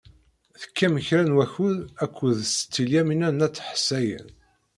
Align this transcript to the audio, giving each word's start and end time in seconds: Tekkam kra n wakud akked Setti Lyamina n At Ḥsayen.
Tekkam 0.61 0.95
kra 1.07 1.23
n 1.25 1.35
wakud 1.37 1.77
akked 2.03 2.37
Setti 2.53 2.83
Lyamina 2.89 3.29
n 3.31 3.45
At 3.45 3.63
Ḥsayen. 3.71 4.27